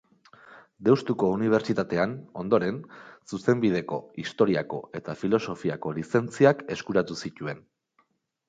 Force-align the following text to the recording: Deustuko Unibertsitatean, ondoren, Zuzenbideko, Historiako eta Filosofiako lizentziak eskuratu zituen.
Deustuko 0.85 1.27
Unibertsitatean, 1.33 2.15
ondoren, 2.43 2.79
Zuzenbideko, 3.33 3.99
Historiako 4.25 4.81
eta 5.01 5.19
Filosofiako 5.25 5.95
lizentziak 5.99 6.69
eskuratu 6.79 7.21
zituen. 7.27 7.63